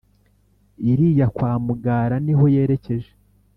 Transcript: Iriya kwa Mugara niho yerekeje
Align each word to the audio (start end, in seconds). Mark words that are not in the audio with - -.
Iriya 0.91 1.27
kwa 1.35 1.51
Mugara 1.65 2.15
niho 2.25 2.45
yerekeje 2.53 3.11